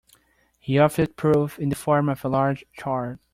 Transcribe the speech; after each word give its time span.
He 0.59 0.79
offered 0.79 1.15
proof 1.15 1.59
in 1.59 1.69
the 1.69 1.75
form 1.75 2.09
of 2.09 2.25
a 2.25 2.27
large 2.27 2.65
chart. 2.73 3.19